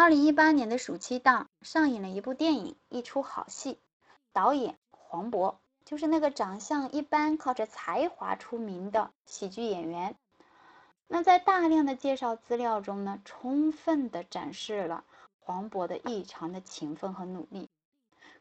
[0.00, 3.78] 二零一八年的暑期档上映了一部电影，一出好戏，
[4.32, 10.16] 导演黄渤就是那个长相一般、靠着才华出名的喜剧演员。
[11.06, 15.04] 那在大量的介绍资料中呢，充分的展示了
[15.38, 17.68] 黄渤的异常的勤奋和努力。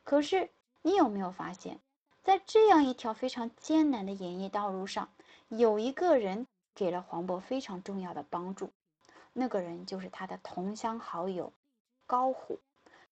[0.06, 0.50] 可是
[0.82, 1.82] 你有没有发现，
[2.24, 5.10] 在这样一条非常艰难的演艺道路上，
[5.50, 8.72] 有一个人给了黄渤非常重要的帮助，
[9.34, 11.54] 那个人就是他的同乡好友
[12.06, 12.60] 高虎，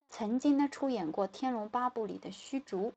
[0.09, 2.94] 曾经呢出演过《天龙八部》里的虚竹，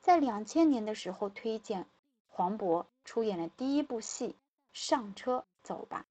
[0.00, 1.86] 在两千年的时候推荐
[2.28, 4.28] 黄渤出演了第一部戏
[4.72, 5.38] 《上车》。
[5.64, 6.06] 走吧，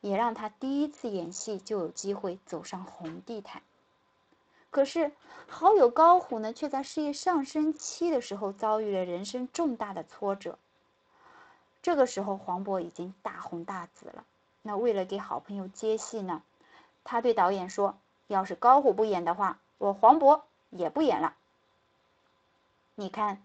[0.00, 3.62] 也让他第一次演戏就有机会走上红地毯。
[4.70, 5.12] 可是
[5.46, 10.58] 好友高虎呢，却在事业上升期的时候遭遇了人生重大的挫折。
[11.82, 14.24] 这个时候，黄渤已经大红大紫了。
[14.66, 16.42] 那为了给好朋友接戏呢，
[17.04, 21.36] 他对导演说：“要是高虎不演的话，我黄渤也不演了。”
[22.96, 23.40] 你看，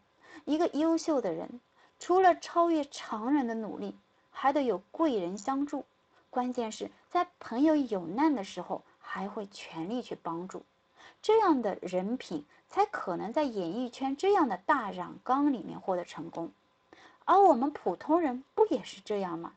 [0.46, 1.62] 一个优秀的人，
[2.00, 3.96] 除了超越常人的努力。
[4.34, 5.86] 还得有贵人相助，
[6.32, 10.64] 关键是在朋友有难的时候还会全力去帮助，
[11.22, 16.52] 这样的人品才可能在演艺圈这样的大染缸里面获得成功。
[17.26, 19.54] 而我们普通人不也是这样吗？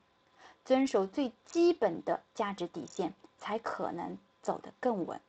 [0.65, 5.20] 遵守最基本的价值底线，才可能走得更稳。